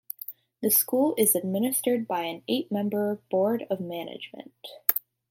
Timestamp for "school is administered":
0.71-2.07